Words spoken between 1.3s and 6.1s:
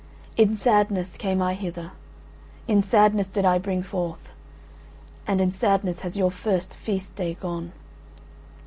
I hither, in sadness did I bring forth, and in sadness